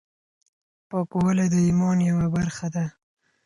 پاکوالی 0.89 1.47
د 1.53 1.55
ايمان 1.67 1.97
يوه 2.09 2.27
برخه 2.35 2.67
ده. 2.75 2.85